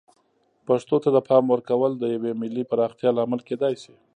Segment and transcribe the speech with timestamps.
[0.67, 3.93] پښتو ته د پام ورکول د یوې ملي پراختیا لامل کیدای شي.